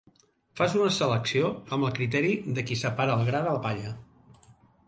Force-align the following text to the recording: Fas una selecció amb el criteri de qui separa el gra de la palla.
Fas 0.59 0.71
una 0.79 0.93
selecció 0.95 1.51
amb 1.77 1.87
el 1.89 1.93
criteri 1.99 2.33
de 2.57 2.65
qui 2.71 2.81
separa 2.87 3.19
el 3.19 3.31
gra 3.31 3.47
de 3.49 3.55
la 3.59 3.63
palla. 3.67 3.93